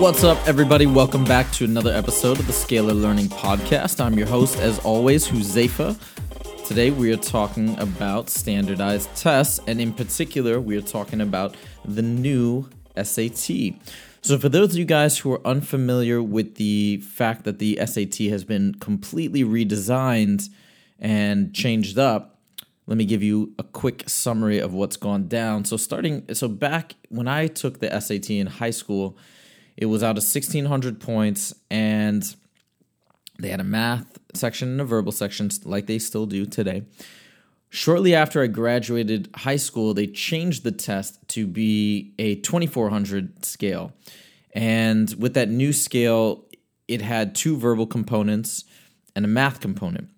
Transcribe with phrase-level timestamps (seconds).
[0.00, 0.86] What's up, everybody?
[0.86, 4.02] Welcome back to another episode of the Scalar Learning Podcast.
[4.02, 5.94] I'm your host, as always, Huzefa.
[6.66, 11.54] Today, we are talking about standardized tests, and in particular, we are talking about
[11.84, 13.74] the new SAT.
[14.22, 18.30] So, for those of you guys who are unfamiliar with the fact that the SAT
[18.30, 20.48] has been completely redesigned
[20.98, 22.38] and changed up,
[22.86, 25.66] let me give you a quick summary of what's gone down.
[25.66, 29.18] So, starting, so back when I took the SAT in high school,
[29.80, 32.36] it was out of 1600 points, and
[33.38, 36.82] they had a math section and a verbal section, like they still do today.
[37.70, 43.92] Shortly after I graduated high school, they changed the test to be a 2400 scale.
[44.52, 46.44] And with that new scale,
[46.86, 48.64] it had two verbal components
[49.16, 50.08] and a math component.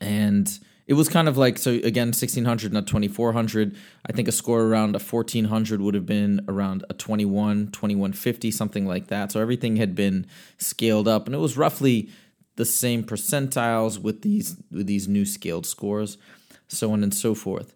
[0.00, 4.62] And it was kind of like so again 1600 not 2400 i think a score
[4.62, 9.32] around a 1400 would have been around a 21 2150 something like that.
[9.32, 10.26] So everything had been
[10.58, 12.08] scaled up and it was roughly
[12.56, 16.18] the same percentiles with these with these new scaled scores
[16.66, 17.74] so on and so forth.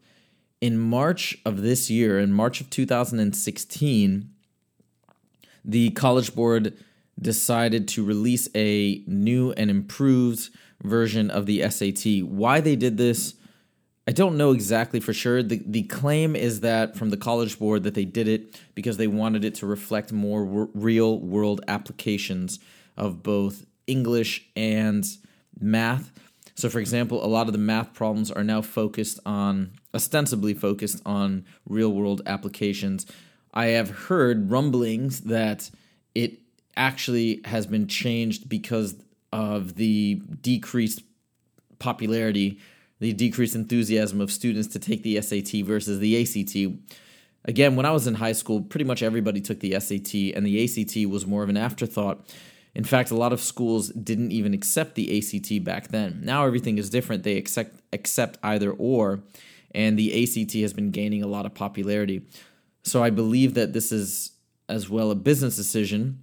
[0.61, 4.31] In march of this year in march of 2016
[5.65, 6.77] the college board
[7.21, 10.51] decided to release a new and improved
[10.83, 12.25] version of the SAT.
[12.25, 13.35] Why they did this,
[14.07, 15.43] I don't know exactly for sure.
[15.43, 19.07] The, the claim is that from the College Board that they did it because they
[19.07, 22.59] wanted it to reflect more w- real world applications
[22.97, 25.07] of both English and
[25.61, 26.13] math.
[26.55, 31.01] So, for example, a lot of the math problems are now focused on, ostensibly focused
[31.07, 33.07] on real world applications.
[33.55, 35.71] I have heard rumblings that
[36.15, 36.39] it
[36.77, 38.97] actually has been changed because
[39.33, 41.03] of the decreased
[41.79, 42.59] popularity,
[43.01, 46.81] the decreased enthusiasm of students to take the SAT versus the ACT.
[47.45, 50.65] Again, when I was in high school, pretty much everybody took the SAT, and the
[50.65, 52.27] ACT was more of an afterthought.
[52.75, 56.21] In fact, a lot of schools didn't even accept the ACT back then.
[56.23, 57.23] Now everything is different.
[57.23, 59.21] They accept accept either or,
[59.75, 62.23] and the ACT has been gaining a lot of popularity.
[62.85, 64.33] So I believe that this is
[64.69, 66.23] as well a business decision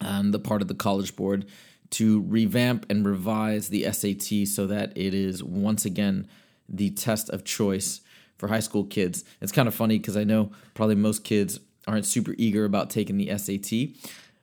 [0.00, 1.46] on the part of the College Board
[1.90, 6.26] to revamp and revise the SAT so that it is once again
[6.68, 8.00] the test of choice
[8.36, 9.24] for high school kids.
[9.40, 13.16] It's kind of funny because I know probably most kids aren't super eager about taking
[13.16, 13.96] the SAT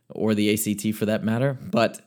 [0.09, 2.01] or the ACT for that matter, but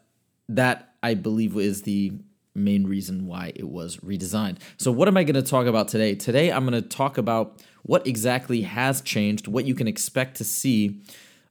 [0.48, 2.12] that I believe is the
[2.54, 4.58] main reason why it was redesigned.
[4.76, 6.14] So, what am I going to talk about today?
[6.14, 10.44] Today, I'm going to talk about what exactly has changed, what you can expect to
[10.44, 11.00] see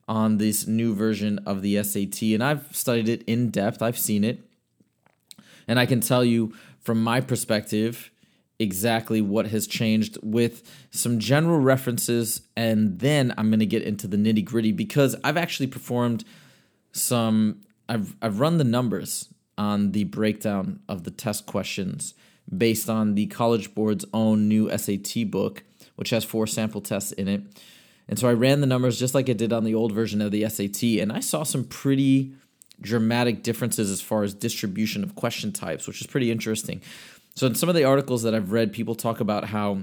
[0.08, 2.22] on this new version of the SAT.
[2.22, 4.40] And I've studied it in depth, I've seen it.
[5.66, 8.10] And I can tell you from my perspective
[8.58, 12.40] exactly what has changed with some general references.
[12.56, 16.24] And then I'm going to get into the nitty gritty because I've actually performed
[16.92, 22.14] some, I've, I've run the numbers on the breakdown of the test questions
[22.56, 25.62] based on the College Board's own new SAT book,
[25.96, 27.42] which has four sample tests in it.
[28.08, 30.30] And so I ran the numbers just like I did on the old version of
[30.30, 32.32] the SAT, and I saw some pretty
[32.80, 36.80] dramatic differences as far as distribution of question types, which is pretty interesting.
[37.34, 39.82] So in some of the articles that I've read, people talk about how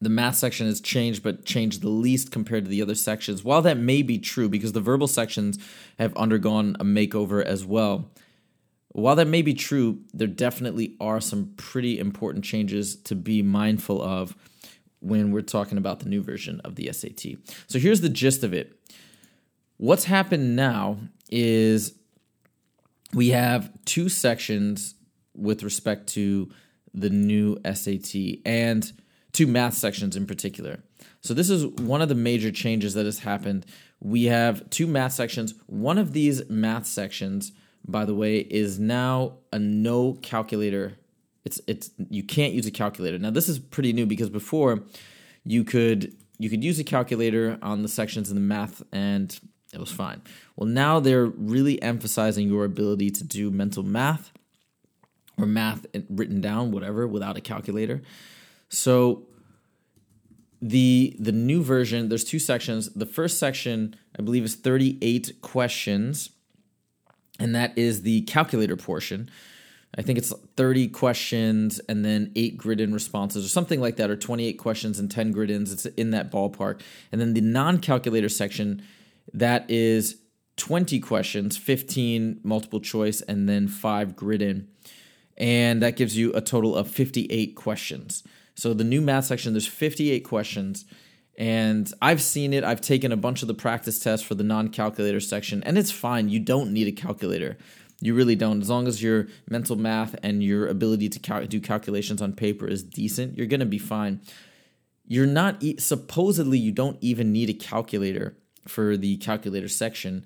[0.00, 3.44] the math section has changed, but changed the least compared to the other sections.
[3.44, 5.58] While that may be true, because the verbal sections
[5.98, 8.10] have undergone a makeover as well,
[8.92, 14.02] while that may be true, there definitely are some pretty important changes to be mindful
[14.02, 14.34] of
[15.00, 17.36] when we're talking about the new version of the SAT.
[17.66, 18.78] So here's the gist of it.
[19.76, 20.98] What's happened now
[21.30, 21.94] is
[23.14, 24.94] we have two sections
[25.34, 26.50] with respect to
[26.92, 28.14] the new SAT
[28.44, 28.92] and
[29.32, 30.80] two math sections in particular.
[31.22, 33.66] So this is one of the major changes that has happened.
[34.00, 35.54] We have two math sections.
[35.66, 37.52] One of these math sections,
[37.86, 40.96] by the way, is now a no calculator
[41.44, 43.18] it's it's you can't use a calculator.
[43.18, 44.82] Now this is pretty new because before
[45.44, 49.38] you could you could use a calculator on the sections in the math and
[49.72, 50.22] it was fine.
[50.56, 54.32] Well, now they're really emphasizing your ability to do mental math
[55.38, 58.02] or math written down, whatever, without a calculator.
[58.68, 59.26] So
[60.62, 66.30] the the new version there's two sections the first section i believe is 38 questions
[67.38, 69.30] and that is the calculator portion
[69.96, 74.16] i think it's 30 questions and then 8 grid-in responses or something like that or
[74.16, 76.80] 28 questions and 10 grid-ins it's in that ballpark
[77.12, 78.82] and then the non-calculator section
[79.32, 80.16] that is
[80.56, 84.68] 20 questions 15 multiple choice and then 5 grid-in
[85.36, 88.22] and that gives you a total of 58 questions
[88.60, 90.84] so the new math section, there's 58 questions.
[91.38, 92.62] And I've seen it.
[92.62, 95.90] I've taken a bunch of the practice tests for the non calculator section, and it's
[95.90, 96.28] fine.
[96.28, 97.56] You don't need a calculator.
[98.00, 98.62] You really don't.
[98.62, 102.66] As long as your mental math and your ability to cal- do calculations on paper
[102.66, 104.20] is decent, you're going to be fine.
[105.06, 108.36] You're not, e- supposedly, you don't even need a calculator
[108.66, 110.24] for the calculator section.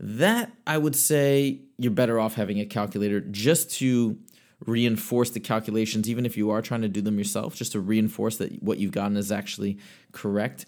[0.00, 4.18] That I would say you're better off having a calculator just to
[4.66, 8.38] reinforce the calculations, even if you are trying to do them yourself, just to reinforce
[8.38, 9.78] that what you've gotten is actually
[10.12, 10.66] correct.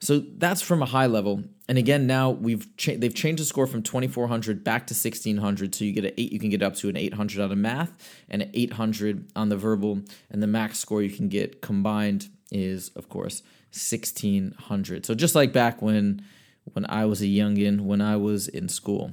[0.00, 1.44] So that's from a high level.
[1.68, 5.74] And again, now we've cha- they've changed the score from 2400 back to 1600.
[5.74, 7.92] So you get an eight, you can get up to an 800 on the math
[8.28, 10.00] and an 800 on the verbal,
[10.30, 13.42] and the max score you can get combined is, of course,
[13.72, 15.06] 1600.
[15.06, 16.24] So just like back when
[16.72, 19.12] when I was a youngin, when I was in school.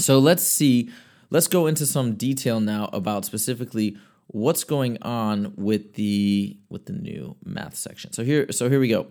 [0.00, 0.90] So let's see
[1.32, 3.96] let's go into some detail now about specifically
[4.28, 8.12] what's going on with the with the new math section.
[8.12, 9.08] So here so here we go.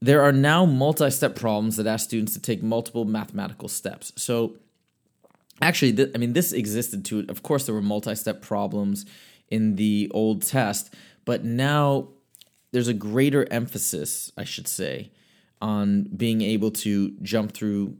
[0.00, 4.12] There are now multi-step problems that ask students to take multiple mathematical steps.
[4.16, 4.56] So
[5.62, 7.24] actually th- I mean this existed too.
[7.28, 9.06] Of course there were multi-step problems
[9.48, 10.92] in the old test,
[11.24, 12.08] but now
[12.72, 15.12] there's a greater emphasis, I should say,
[15.62, 17.96] on being able to jump through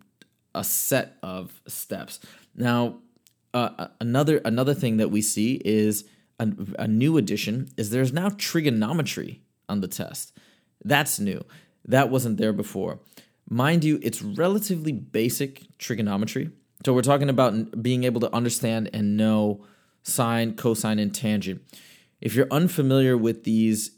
[0.54, 2.20] a set of steps.
[2.54, 2.98] Now,
[3.54, 6.04] uh, another another thing that we see is
[6.38, 6.48] a,
[6.78, 10.36] a new addition is there's now trigonometry on the test.
[10.84, 11.42] That's new.
[11.86, 13.00] That wasn't there before.
[13.48, 16.50] Mind you, it's relatively basic trigonometry.
[16.84, 19.64] So we're talking about being able to understand and know
[20.02, 21.62] sine, cosine, and tangent.
[22.20, 23.92] If you're unfamiliar with these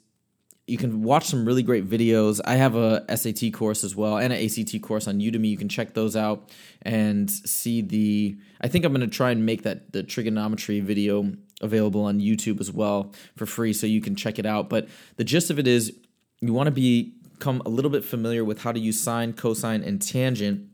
[0.68, 2.40] you can watch some really great videos.
[2.44, 5.48] I have a SAT course as well and an ACT course on Udemy.
[5.48, 6.50] You can check those out
[6.82, 8.36] and see the.
[8.60, 11.32] I think I'm going to try and make that the trigonometry video
[11.62, 14.68] available on YouTube as well for free, so you can check it out.
[14.68, 15.96] But the gist of it is,
[16.42, 16.72] you want to
[17.38, 20.68] become a little bit familiar with how to use sine, cosine, and tangent.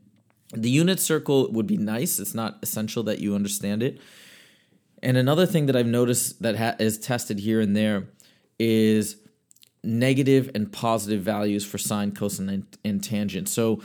[0.51, 2.19] The unit circle would be nice.
[2.19, 4.01] It's not essential that you understand it.
[5.03, 8.07] And another thing that I've noticed that ha- is tested here and there
[8.57, 9.17] is
[9.83, 13.47] negative and positive values for sine, cosine, and, and tangent.
[13.47, 13.81] So,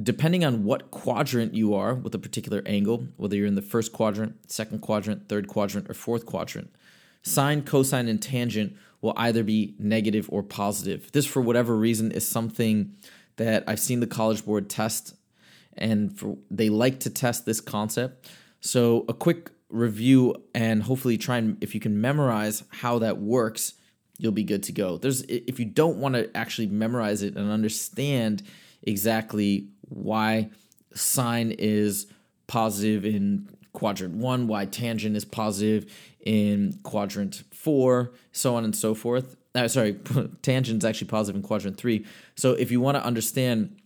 [0.00, 3.92] depending on what quadrant you are with a particular angle, whether you're in the first
[3.92, 6.70] quadrant, second quadrant, third quadrant, or fourth quadrant,
[7.22, 11.10] sine, cosine, and tangent will either be negative or positive.
[11.12, 12.94] This, for whatever reason, is something
[13.36, 15.14] that I've seen the College Board test,
[15.76, 18.30] and for, they like to test this concept.
[18.60, 23.74] So, a quick review and hopefully try and if you can memorize how that works
[24.20, 24.98] you'll be good to go.
[24.98, 28.42] There's if you don't want to actually memorize it and understand
[28.82, 30.50] exactly why
[30.94, 32.06] sine is
[32.46, 38.94] positive in quadrant 1, why tangent is positive in quadrant 4, so on and so
[38.94, 39.36] forth.
[39.54, 39.94] Uh, sorry,
[40.42, 42.04] tangent is actually positive in quadrant 3.
[42.36, 43.76] So if you want to understand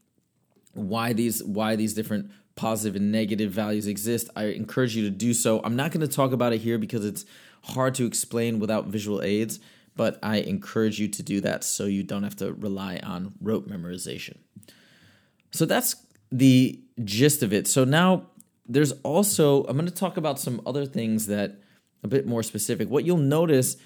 [0.72, 5.32] why these why these different positive and negative values exist, I encourage you to do
[5.34, 5.60] so.
[5.64, 7.24] I'm not going to talk about it here because it's
[7.62, 9.60] hard to explain without visual aids
[9.96, 13.68] but I encourage you to do that so you don't have to rely on rote
[13.68, 14.38] memorization.
[15.52, 15.96] So that's
[16.32, 17.68] the gist of it.
[17.68, 18.26] So now
[18.66, 21.60] there's also, I'm going to talk about some other things that
[22.02, 22.88] a bit more specific.
[22.88, 23.76] What you'll notice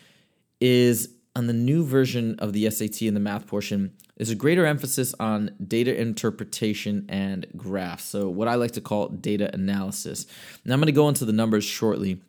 [0.61, 4.66] is on the new version of the SAT in the math portion, there's a greater
[4.66, 8.04] emphasis on data interpretation and graphs.
[8.04, 10.26] So, what I like to call data analysis.
[10.64, 12.20] Now, I'm going to go into the numbers shortly,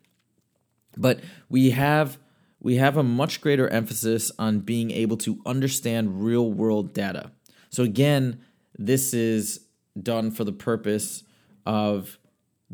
[0.96, 2.18] but we have
[2.60, 7.32] we have a much greater emphasis on being able to understand real world data.
[7.70, 8.40] So, again,
[8.78, 9.66] this is
[10.00, 11.24] done for the purpose
[11.66, 12.19] of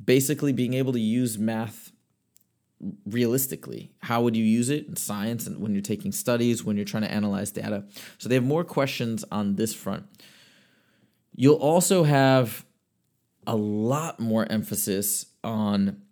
[0.03, 1.93] basically being able to use math
[3.07, 3.93] realistically.
[4.01, 7.05] How would you use it in science and when you're taking studies, when you're trying
[7.05, 7.85] to analyze data?
[8.19, 10.05] So, they have more questions on this front.
[11.35, 12.65] You'll also have
[13.47, 16.03] a lot more emphasis on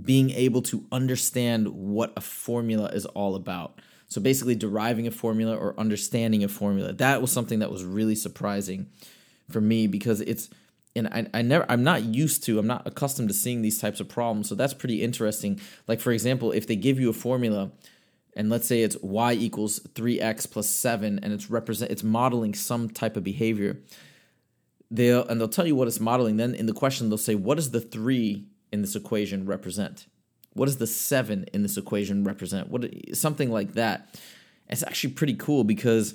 [0.00, 3.80] being able to understand what a formula is all about.
[4.08, 6.92] So basically, deriving a formula or understanding a formula.
[6.92, 8.88] That was something that was really surprising
[9.50, 10.50] for me because it's
[10.94, 14.00] and I, I never I'm not used to I'm not accustomed to seeing these types
[14.00, 14.48] of problems.
[14.48, 15.60] So that's pretty interesting.
[15.88, 17.70] Like for example, if they give you a formula
[18.34, 22.88] and let's say it's y equals 3x plus 7 and it's represent it's modeling some
[22.88, 23.78] type of behavior
[24.90, 27.56] they'll and they'll tell you what it's modeling then in the question they'll say what
[27.56, 30.06] does the 3 in this equation represent
[30.54, 34.20] what does the 7 in this equation represent what something like that
[34.68, 36.14] it's actually pretty cool because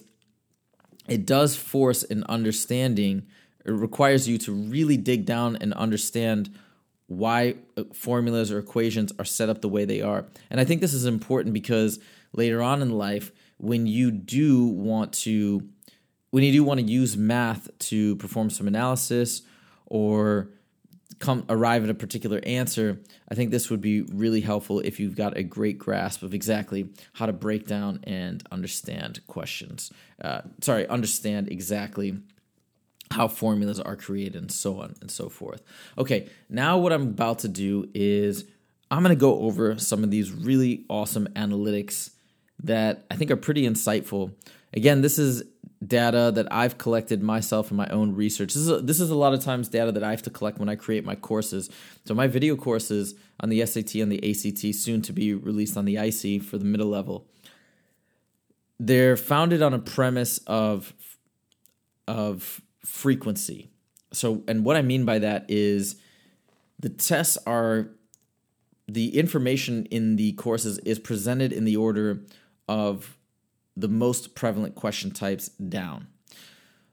[1.07, 3.27] it does force an understanding
[3.67, 6.49] it requires you to really dig down and understand
[7.07, 10.25] why uh, formulas or equations are set up the way they are.
[10.49, 11.99] And I think this is important because
[12.33, 15.67] later on in life, when you do want to
[16.29, 19.43] when you do want to use math to perform some analysis
[19.85, 20.49] or
[21.19, 25.15] come arrive at a particular answer, I think this would be really helpful if you've
[25.15, 29.91] got a great grasp of exactly how to break down and understand questions.
[30.21, 32.17] Uh, sorry, understand exactly
[33.11, 35.61] how formulas are created and so on and so forth.
[35.97, 38.45] Okay, now what I'm about to do is
[38.91, 42.11] I'm going to go over some of these really awesome analytics
[42.63, 44.33] that I think are pretty insightful.
[44.73, 45.43] Again, this is
[45.85, 48.53] data that I've collected myself in my own research.
[48.53, 50.57] This is a, this is a lot of times data that I have to collect
[50.57, 51.69] when I create my courses.
[52.05, 55.85] So my video courses on the SAT and the ACT soon to be released on
[55.85, 57.27] the ISEE for the middle level.
[58.79, 60.93] They're founded on a premise of
[62.07, 63.69] of frequency.
[64.13, 65.97] So, and what I mean by that is
[66.79, 67.89] the tests are
[68.87, 72.23] the information in the courses is presented in the order
[72.67, 73.17] of
[73.75, 76.07] the most prevalent question types down.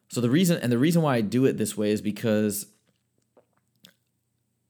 [0.08, 2.66] So the reason and the reason why I do it this way is because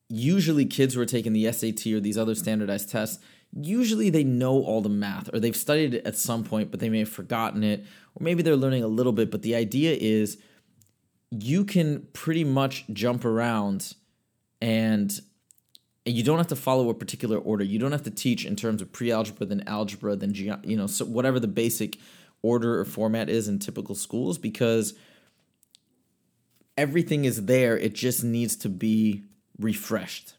[0.08, 3.22] usually kids who are taking the SAT or these other standardized tests,
[3.60, 6.88] usually they know all the math or they've studied it at some point but they
[6.88, 7.80] may have forgotten it
[8.14, 10.38] or maybe they're learning a little bit but the idea is
[11.40, 13.94] you can pretty much jump around
[14.60, 15.20] and
[16.06, 17.64] and you don't have to follow a particular order.
[17.64, 20.86] You don't have to teach in terms of pre-algebra, then algebra, then ge- you know,
[20.86, 21.96] so whatever the basic
[22.42, 24.92] order or format is in typical schools, because
[26.76, 27.78] everything is there.
[27.78, 29.24] It just needs to be
[29.58, 30.34] refreshed.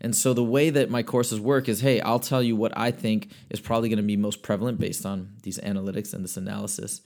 [0.00, 2.92] And so the way that my courses work is, hey, I'll tell you what I
[2.92, 7.00] think is probably going to be most prevalent based on these analytics and this analysis,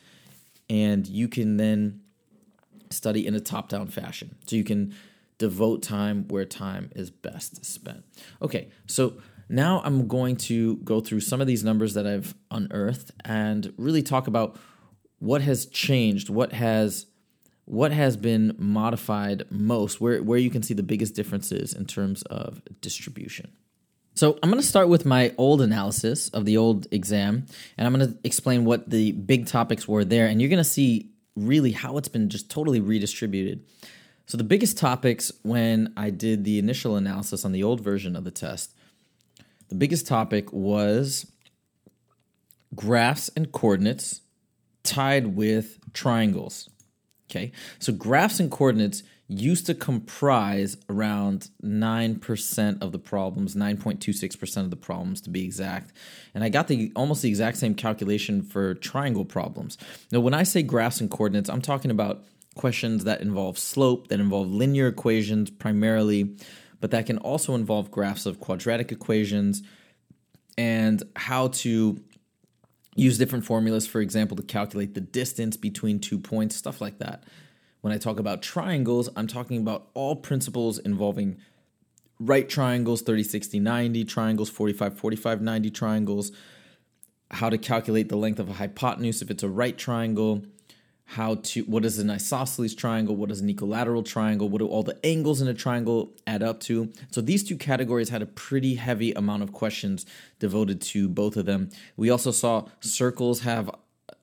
[0.69, 2.03] and you can then
[2.95, 4.37] study in a top down fashion.
[4.47, 4.95] So you can
[5.39, 8.05] devote time where time is best spent.
[8.41, 9.15] Okay, so
[9.49, 14.03] now I'm going to go through some of these numbers that I've unearthed and really
[14.03, 14.57] talk about
[15.19, 17.07] what has changed, what has
[17.67, 22.23] what has been modified most, where where you can see the biggest differences in terms
[22.25, 23.51] of distribution.
[24.15, 27.47] So I'm going to start with my old analysis of the old exam,
[27.77, 30.65] and I'm going to explain what the big topics were there, and you're going to
[30.65, 33.65] see really how it's been just totally redistributed.
[34.27, 38.25] So, the biggest topics when I did the initial analysis on the old version of
[38.25, 38.75] the test,
[39.69, 41.31] the biggest topic was
[42.75, 44.21] graphs and coordinates
[44.83, 46.71] tied with triangles.
[47.31, 54.71] Okay, so graphs and coordinates used to comprise around 9% of the problems, 9.26% of
[54.71, 55.93] the problems to be exact.
[56.35, 59.79] And I got the almost the exact same calculation for triangle problems.
[60.13, 64.21] Now, when I say graphs and coordinates, I'm talking about questions that involve slope, that
[64.21, 66.37] involve linear equations primarily,
[66.81, 69.63] but that can also involve graphs of quadratic equations
[70.59, 72.01] and how to
[72.95, 77.25] use different formulas, for example, to calculate the distance between two points, stuff like that.
[77.85, 81.37] When I talk about triangles, I'm talking about all principles involving
[82.19, 86.33] right triangles, 30, 60, 90, triangles, 45, 45, 90 triangles,
[87.31, 90.47] how to calculate the length of a hypotenuse if it's a right triangle,
[91.05, 94.83] how to what is an isosceles triangle, what is an equilateral triangle, what do all
[94.83, 96.91] the angles in a triangle add up to.
[97.11, 100.07] So these two categories had a pretty heavy amount of questions
[100.39, 101.69] devoted to both of them.
[101.99, 103.71] We also saw circles have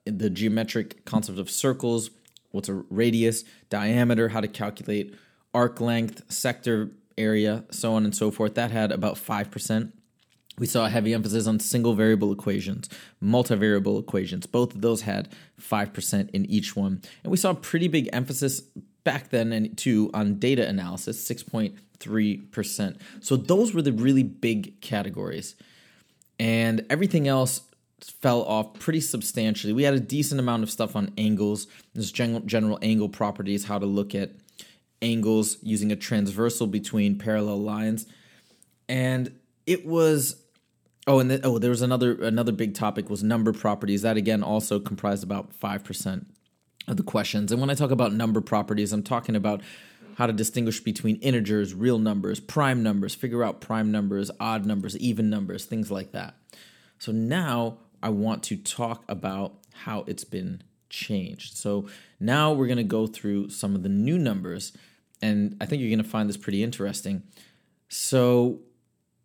[0.05, 2.09] the geometric concept of circles
[2.51, 5.15] what's a radius, diameter, how to calculate
[5.53, 8.55] arc length, sector area, so on and so forth.
[8.55, 9.91] That had about 5%.
[10.58, 12.89] We saw a heavy emphasis on single variable equations,
[13.24, 14.46] multivariable equations.
[14.46, 17.01] Both of those had 5% in each one.
[17.24, 18.62] And we saw a pretty big emphasis
[19.03, 22.98] back then and too on data analysis, 6.3%.
[23.22, 25.55] So those were the really big categories.
[26.38, 27.62] And everything else
[28.03, 29.74] fell off pretty substantially.
[29.74, 33.79] We had a decent amount of stuff on angles, just general, general angle properties, how
[33.79, 34.31] to look at
[35.01, 38.05] angles using a transversal between parallel lines.
[38.88, 39.34] And
[39.65, 40.36] it was
[41.08, 44.43] oh and the, oh there was another another big topic was number properties that again
[44.43, 46.25] also comprised about 5%
[46.88, 47.51] of the questions.
[47.51, 49.62] And when I talk about number properties, I'm talking about
[50.15, 54.98] how to distinguish between integers, real numbers, prime numbers, figure out prime numbers, odd numbers,
[54.98, 56.36] even numbers, things like that.
[57.00, 61.58] So now I want to talk about how it's been changed.
[61.58, 61.88] So
[62.20, 64.74] now we're going to go through some of the new numbers,
[65.22, 67.24] and I think you're going to find this pretty interesting.
[67.89, 68.60] So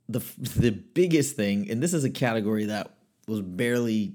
[0.09, 2.95] the the biggest thing, and this is a category that
[3.27, 4.15] was barely,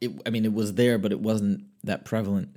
[0.00, 2.56] it, I mean, it was there, but it wasn't that prevalent.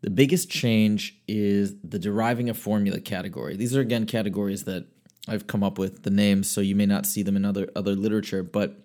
[0.00, 3.56] The biggest change is the deriving a formula category.
[3.56, 4.86] These are again categories that
[5.26, 7.94] I've come up with the names, so you may not see them in other other
[7.94, 8.78] literature, but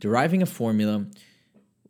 [0.00, 1.06] deriving a formula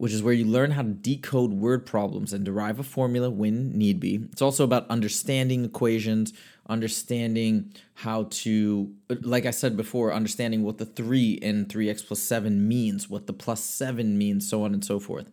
[0.00, 3.76] which is where you learn how to decode word problems and derive a formula when
[3.76, 4.18] need be.
[4.32, 6.32] It's also about understanding equations,
[6.70, 12.66] understanding how to, like I said before, understanding what the 3 in 3x plus 7
[12.66, 15.30] means, what the plus 7 means, so on and so forth.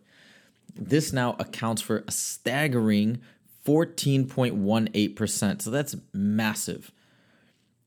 [0.76, 3.22] This now accounts for a staggering
[3.66, 5.62] 14.18%.
[5.62, 6.92] So that's massive.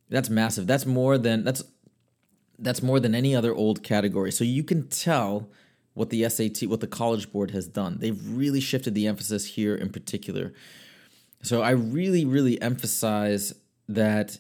[0.10, 0.65] That's massive.
[0.65, 1.63] That's more than that's
[2.62, 4.32] that's more than any other old category.
[4.32, 5.50] So you can tell
[5.94, 7.98] what the SAT, what the College Board has done.
[8.00, 10.53] They've really shifted the emphasis here in particular.
[11.44, 13.53] So I really, really emphasize
[13.89, 14.38] that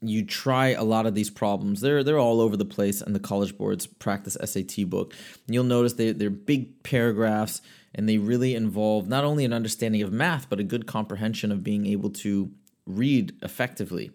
[0.00, 1.80] you try a lot of these problems.
[1.80, 5.14] They're they're all over the place in the College Board's practice SAT book.
[5.46, 7.62] You'll notice they they're big paragraphs
[7.94, 11.64] and they really involve not only an understanding of math but a good comprehension of
[11.64, 12.50] being able to
[12.86, 14.10] read effectively.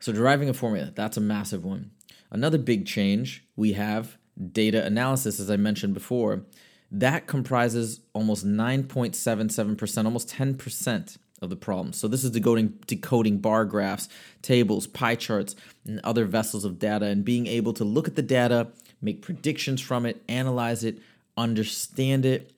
[0.00, 1.90] So deriving a formula, that's a massive one.
[2.30, 4.18] Another big change we have
[4.52, 6.44] data analysis, as I mentioned before,
[6.90, 11.92] that comprises almost 9.77%, almost 10% of the problem.
[11.92, 14.08] So this is decoding, decoding bar graphs,
[14.42, 15.54] tables, pie charts,
[15.86, 18.68] and other vessels of data, and being able to look at the data,
[19.00, 20.98] make predictions from it, analyze it,
[21.36, 22.52] understand it.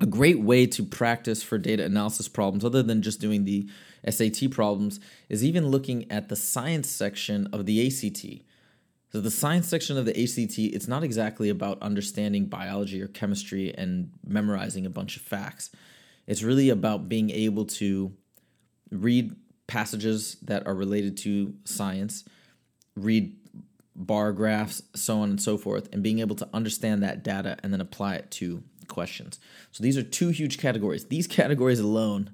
[0.00, 3.68] A great way to practice for data analysis problems, other than just doing the
[4.08, 4.98] SAT problems,
[5.28, 8.42] is even looking at the science section of the ACT.
[9.12, 13.72] So the science section of the ACT, it's not exactly about understanding biology or chemistry
[13.72, 15.70] and memorizing a bunch of facts.
[16.26, 18.12] It's really about being able to
[18.90, 19.36] read
[19.68, 22.24] passages that are related to science,
[22.96, 23.36] read
[23.94, 27.72] bar graphs, so on and so forth, and being able to understand that data and
[27.72, 29.38] then apply it to questions.
[29.72, 31.06] So these are two huge categories.
[31.06, 32.30] These categories alone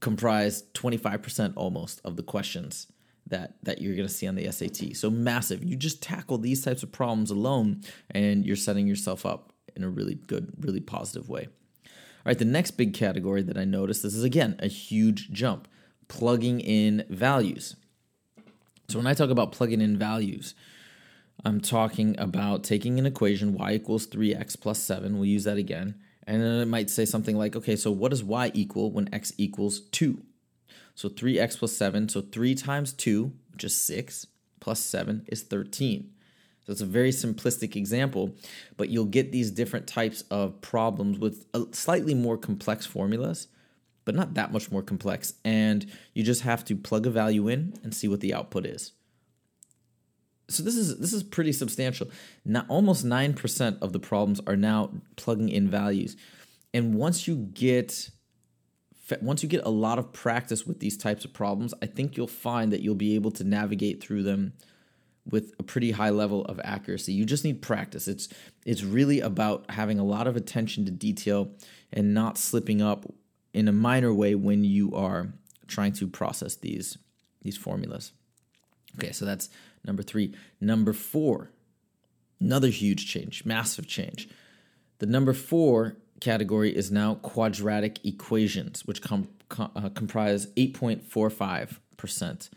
[0.00, 2.88] comprise 25% almost of the questions
[3.26, 4.96] that that you're going to see on the SAT.
[4.96, 5.64] So massive.
[5.64, 9.88] You just tackle these types of problems alone and you're setting yourself up in a
[9.88, 11.48] really good, really positive way.
[11.86, 15.68] All right, the next big category that I noticed this is again a huge jump,
[16.08, 17.76] plugging in values.
[18.88, 20.54] So when I talk about plugging in values,
[21.44, 25.94] I'm talking about taking an equation y equals 3x plus 7, we'll use that again,
[26.26, 29.32] and then it might say something like, okay, so what does y equal when x
[29.36, 30.22] equals 2?
[30.94, 32.08] So 3x plus 7.
[32.08, 34.26] So 3 times 2, which is 6,
[34.60, 36.10] plus 7 is 13.
[36.64, 38.34] So it's a very simplistic example,
[38.76, 43.48] but you'll get these different types of problems with slightly more complex formulas,
[44.06, 45.34] but not that much more complex.
[45.44, 48.92] And you just have to plug a value in and see what the output is.
[50.48, 52.08] So this is this is pretty substantial.
[52.44, 56.16] Now almost 9% of the problems are now plugging in values.
[56.72, 58.10] And once you get
[59.20, 62.26] once you get a lot of practice with these types of problems, I think you'll
[62.26, 64.54] find that you'll be able to navigate through them
[65.26, 67.12] with a pretty high level of accuracy.
[67.12, 68.08] You just need practice.
[68.08, 68.28] It's
[68.66, 71.50] it's really about having a lot of attention to detail
[71.92, 73.06] and not slipping up
[73.52, 75.32] in a minor way when you are
[75.66, 76.98] trying to process these
[77.42, 78.12] these formulas.
[78.98, 79.48] Okay, so that's
[79.84, 80.34] number 3.
[80.60, 81.50] Number 4.
[82.40, 84.28] Another huge change, massive change.
[84.98, 92.50] The number 4 category is now quadratic equations, which com- com- uh, comprise 8.45%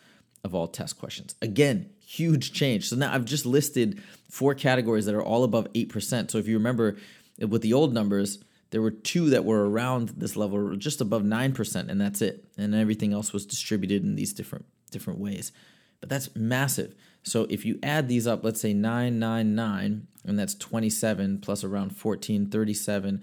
[0.43, 1.35] of all test questions.
[1.41, 2.89] Again, huge change.
[2.89, 6.31] So now I've just listed four categories that are all above 8%.
[6.31, 6.97] So if you remember
[7.39, 8.39] with the old numbers,
[8.71, 12.45] there were two that were around this level, just above 9%, and that's it.
[12.57, 15.51] And everything else was distributed in these different different ways.
[15.99, 16.95] But that's massive.
[17.27, 22.49] So if you add these up, let's say 999, and that's 27 plus around 14,
[22.49, 23.21] 37,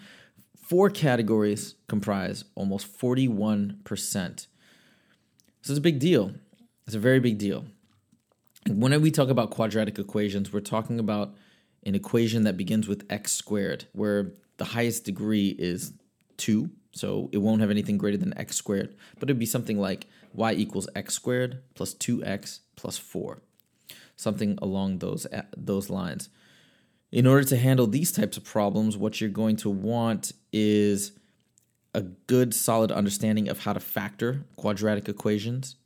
[0.64, 3.76] Four categories comprise almost 41%.
[3.86, 4.46] So
[5.60, 6.32] it's a big deal.
[6.86, 7.66] It's a very big deal.
[8.66, 11.34] When we talk about quadratic equations, we're talking about
[11.82, 15.92] an equation that begins with x squared, where the highest degree is
[16.38, 16.70] 2.
[16.92, 20.54] So it won't have anything greater than x squared, but it'd be something like y
[20.54, 23.42] equals x squared plus 2x plus 4.
[24.16, 26.28] Something along those those lines.
[27.10, 31.12] In order to handle these types of problems, what you're going to want is
[31.94, 35.76] a good, solid understanding of how to factor quadratic equations.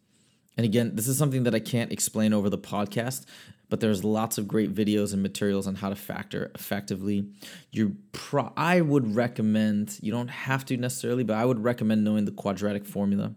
[0.57, 3.27] And again, this is something that I can't explain over the podcast,
[3.69, 7.29] but there's lots of great videos and materials on how to factor effectively.
[7.71, 12.25] You pro- I would recommend, you don't have to necessarily, but I would recommend knowing
[12.25, 13.35] the quadratic formula.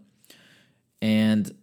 [1.00, 1.54] And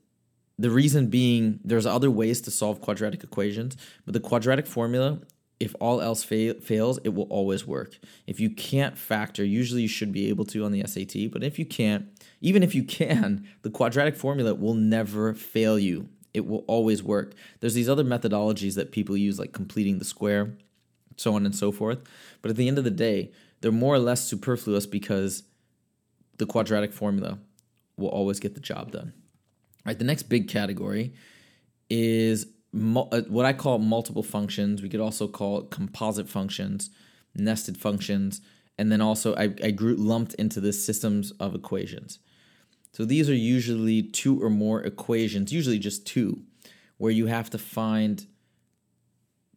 [0.59, 5.19] the reason being there's other ways to solve quadratic equations, but the quadratic formula
[5.59, 7.99] if all else fa- fails, it will always work.
[8.25, 11.59] If you can't factor, usually you should be able to on the SAT, but if
[11.59, 12.05] you can't,
[12.39, 17.33] even if you can, the quadratic formula will never fail you it will always work.
[17.59, 20.53] There's these other methodologies that people use, like completing the square,
[21.17, 21.99] so on and so forth.
[22.41, 25.43] But at the end of the day, they're more or less superfluous because
[26.37, 27.39] the quadratic formula
[27.97, 29.13] will always get the job done.
[29.89, 31.15] Right, the next big category
[31.89, 34.83] is uh, what I call multiple functions.
[34.83, 36.91] We could also call it composite functions,
[37.33, 38.39] nested functions,
[38.77, 42.19] and then also I, I lumped into the systems of equations.
[42.93, 46.43] So these are usually two or more equations, usually just two,
[46.99, 48.27] where you have to find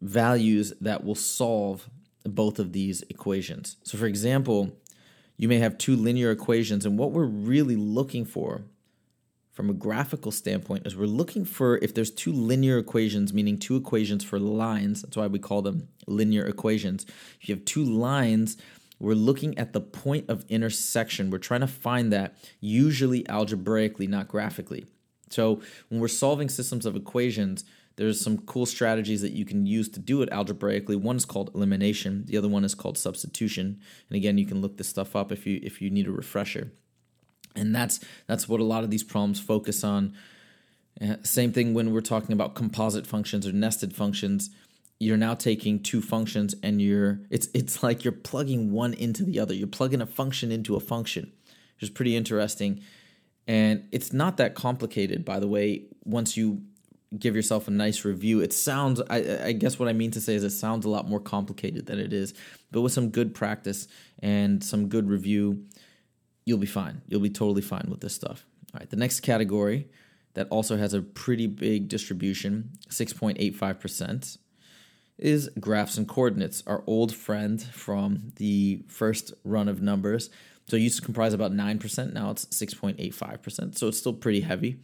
[0.00, 1.90] values that will solve
[2.24, 3.76] both of these equations.
[3.82, 4.78] So, for example,
[5.36, 8.62] you may have two linear equations, and what we're really looking for
[9.52, 13.76] from a graphical standpoint is we're looking for if there's two linear equations, meaning two
[13.76, 17.04] equations for lines, that's why we call them linear equations.
[17.40, 18.56] If you have two lines
[19.02, 21.28] we're looking at the point of intersection.
[21.28, 24.86] We're trying to find that usually algebraically, not graphically.
[25.28, 27.64] So when we're solving systems of equations,
[27.96, 30.94] there's some cool strategies that you can use to do it algebraically.
[30.94, 32.26] One is called elimination.
[32.26, 33.80] The other one is called substitution.
[34.08, 36.70] And again, you can look this stuff up if you if you need a refresher.
[37.54, 40.14] And that's that's what a lot of these problems focus on.
[41.00, 44.50] Uh, same thing when we're talking about composite functions or nested functions
[45.02, 49.40] you're now taking two functions and you're it's it's like you're plugging one into the
[49.40, 49.52] other.
[49.52, 51.32] You're plugging a function into a function,
[51.74, 52.80] which is pretty interesting.
[53.48, 56.62] And it's not that complicated, by the way, once you
[57.18, 58.40] give yourself a nice review.
[58.40, 61.08] It sounds I, I guess what I mean to say is it sounds a lot
[61.08, 62.32] more complicated than it is.
[62.70, 63.88] But with some good practice
[64.20, 65.64] and some good review,
[66.44, 67.02] you'll be fine.
[67.06, 68.46] You'll be totally fine with this stuff.
[68.74, 69.88] All right, the next category
[70.34, 74.38] that also has a pretty big distribution, 6.85%
[75.18, 80.30] is graphs and coordinates, our old friend from the first run of numbers.
[80.68, 83.76] So it used to comprise about 9%, now it's 6.85%.
[83.78, 84.78] So it's still pretty heavy.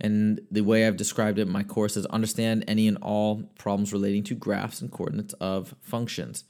[0.00, 3.92] And the way I've described it in my course is understand any and all problems
[3.92, 6.44] relating to graphs and coordinates of functions.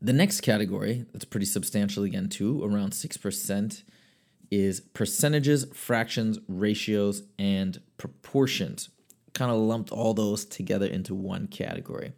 [0.00, 3.82] The next category, that's pretty substantial again, too, around 6%,
[4.50, 8.90] is percentages, fractions, ratios, and proportions
[9.34, 12.12] kind of lumped all those together into one category.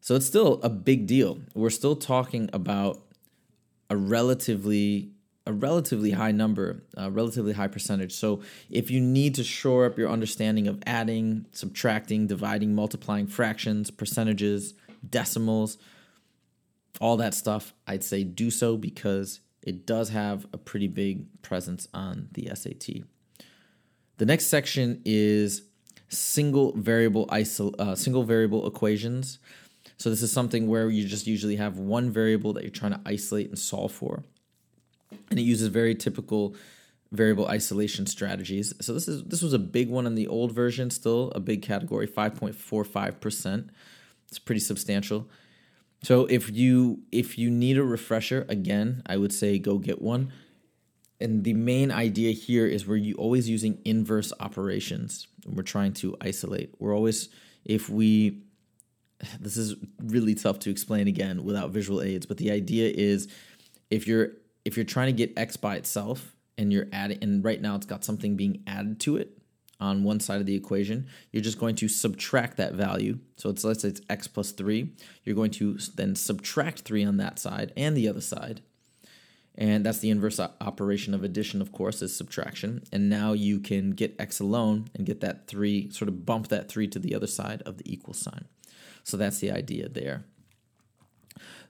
[0.00, 1.38] So it's still a big deal.
[1.54, 3.02] We're still talking about
[3.90, 5.12] a relatively
[5.48, 8.12] a relatively high number, a relatively high percentage.
[8.12, 13.92] So if you need to shore up your understanding of adding, subtracting, dividing, multiplying fractions,
[13.92, 14.74] percentages,
[15.08, 15.78] decimals,
[17.00, 21.88] all that stuff, I'd say do so because it does have a pretty big presence
[21.92, 23.04] on the SAT.
[24.18, 25.62] The next section is
[26.08, 29.38] single variable isol- uh, single variable equations.
[29.98, 33.00] So this is something where you just usually have one variable that you're trying to
[33.04, 34.22] isolate and solve for.
[35.30, 36.54] And it uses very typical
[37.12, 38.74] variable isolation strategies.
[38.80, 41.62] So this is this was a big one in the old version, still a big
[41.62, 43.68] category, 5.45%.
[44.28, 45.28] It's pretty substantial.
[46.02, 50.32] So if you if you need a refresher, again, I would say go get one
[51.20, 55.28] and the main idea here is we're always using inverse operations.
[55.46, 56.74] We're trying to isolate.
[56.78, 57.28] We're always,
[57.64, 58.42] if we,
[59.40, 63.28] this is really tough to explain again without visual aids, but the idea is
[63.90, 64.30] if you're
[64.64, 67.86] if you're trying to get x by itself and you're adding, and right now it's
[67.86, 69.38] got something being added to it
[69.78, 73.18] on one side of the equation, you're just going to subtract that value.
[73.36, 74.92] So it's let's say it's x plus three.
[75.24, 78.62] You're going to then subtract three on that side and the other side
[79.58, 82.82] and that's the inverse operation of addition, of course, is subtraction.
[82.92, 86.68] And now you can get x alone and get that 3, sort of bump that
[86.68, 88.44] 3 to the other side of the equal sign.
[89.02, 90.24] So that's the idea there.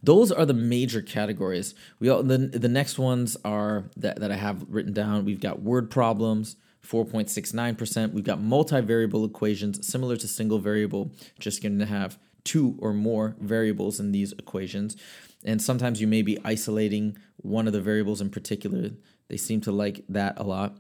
[0.03, 1.75] Those are the major categories.
[2.01, 5.25] We all, the, the next ones are that, that I have written down.
[5.25, 8.13] We've got word problems, 4.69%.
[8.13, 13.37] We've got multivariable equations, similar to single variable, just going to have two or more
[13.41, 14.97] variables in these equations.
[15.45, 18.91] And sometimes you may be isolating one of the variables in particular.
[19.29, 20.77] They seem to like that a lot.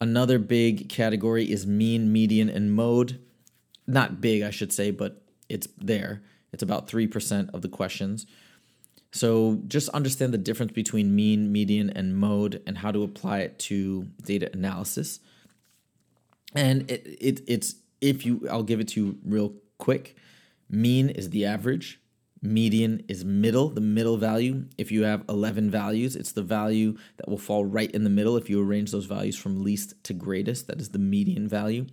[0.00, 3.20] Another big category is mean, median, and mode.
[3.86, 6.22] Not big, I should say, but it's there.
[6.52, 8.26] It's about 3% of the questions.
[9.12, 13.58] So just understand the difference between mean, median, and mode and how to apply it
[13.60, 15.20] to data analysis.
[16.54, 20.16] and it, it it's if you I'll give it to you real quick.
[20.68, 22.00] Mean is the average.
[22.42, 24.64] Median is middle, the middle value.
[24.78, 28.36] If you have 11 values, it's the value that will fall right in the middle
[28.36, 30.66] if you arrange those values from least to greatest.
[30.66, 31.86] That is the median value.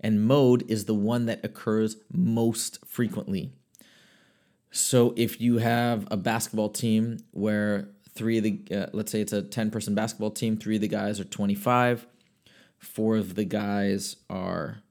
[0.00, 3.52] And mode is the one that occurs most frequently.
[4.74, 9.32] So if you have a basketball team where three of the, uh, let's say it's
[9.32, 12.04] a 10 person basketball team, three of the guys are 25,
[12.76, 14.82] four of the guys are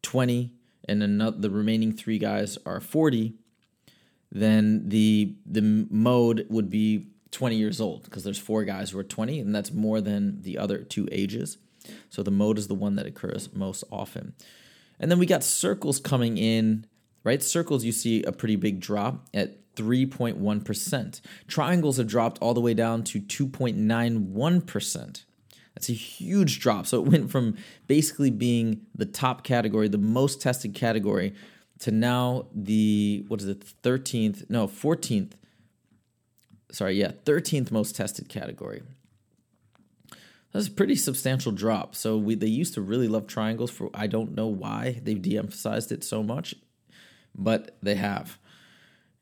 [0.00, 0.54] 20,
[0.88, 3.34] and another, the remaining three guys are 40,
[4.30, 9.04] then the the mode would be 20 years old because there's four guys who are
[9.04, 11.58] 20 and that's more than the other two ages.
[12.08, 14.32] So the mode is the one that occurs most often.
[14.98, 16.86] And then we got circles coming in,
[17.24, 17.42] right?
[17.42, 21.20] Circles you see a pretty big drop at 3.1%.
[21.48, 25.24] Triangles have dropped all the way down to 2.91%.
[25.74, 26.86] That's a huge drop.
[26.86, 27.56] So it went from
[27.86, 31.32] basically being the top category, the most tested category,
[31.82, 35.32] to now the what is it 13th no 14th
[36.70, 38.84] sorry yeah 13th most tested category
[40.52, 44.06] that's a pretty substantial drop so we they used to really love triangles for i
[44.06, 46.54] don't know why they've de-emphasized it so much
[47.34, 48.38] but they have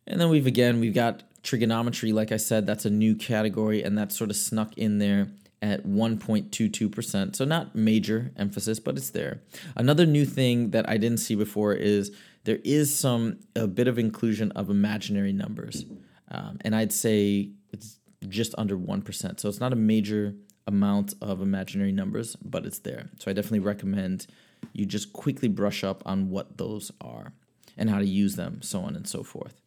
[0.06, 3.96] and then we've again we've got trigonometry like i said that's a new category and
[3.96, 5.28] that sort of snuck in there
[5.62, 7.36] at 1.22%.
[7.36, 9.42] So, not major emphasis, but it's there.
[9.76, 13.98] Another new thing that I didn't see before is there is some a bit of
[13.98, 15.84] inclusion of imaginary numbers,
[16.30, 19.40] um, and I'd say it's just under one percent.
[19.40, 20.34] So it's not a major
[20.66, 23.10] amount of imaginary numbers, but it's there.
[23.18, 24.26] So I definitely recommend
[24.72, 27.32] you just quickly brush up on what those are
[27.76, 29.60] and how to use them, so on and so forth.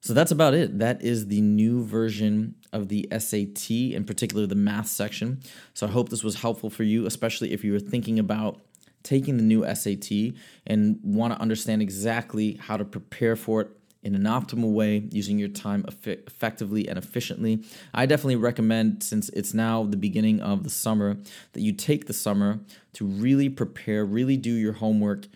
[0.00, 0.78] So that's about it.
[0.78, 5.40] That is the new version of the SAT, in particular the math section.
[5.72, 8.60] So I hope this was helpful for you, especially if you were thinking about
[9.02, 10.34] taking the new SAT
[10.66, 13.68] and want to understand exactly how to prepare for it
[14.02, 17.64] in an optimal way using your time effectively and efficiently.
[17.94, 21.16] I definitely recommend, since it's now the beginning of the summer,
[21.54, 22.60] that you take the summer
[22.92, 25.26] to really prepare, really do your homework,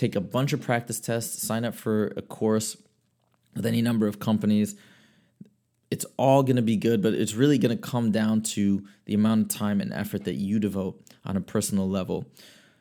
[0.00, 2.78] take a bunch of practice tests, sign up for a course
[3.54, 4.74] with any number of companies.
[5.90, 9.12] It's all going to be good, but it's really going to come down to the
[9.14, 12.24] amount of time and effort that you devote on a personal level.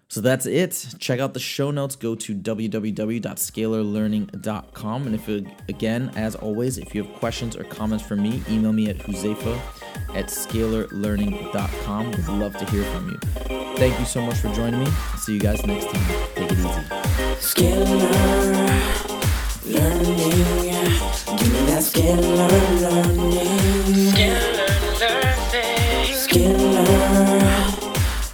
[0.08, 0.96] So that's it.
[0.98, 1.96] Check out the show notes.
[1.96, 5.06] Go to www.scalarlearning.com.
[5.06, 5.28] And if,
[5.68, 9.60] again, as always, if you have questions or comments for me, email me at huzefa
[10.16, 12.12] at scalarlearning.com.
[12.12, 13.18] Would love to hear from you.
[13.78, 14.88] Thank you so much for joining me.
[15.18, 16.30] See you guys next time.
[16.36, 16.99] Take it easy.
[17.42, 18.70] Scalar
[19.66, 20.20] learning.
[21.38, 24.14] Give me that scalar learning.
[26.12, 27.70] Scalar learning.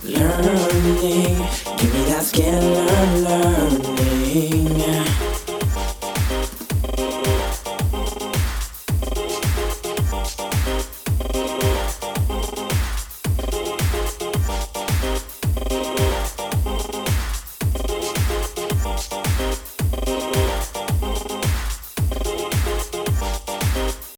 [0.04, 1.38] Learning.
[1.78, 5.35] Give me that scalar learning.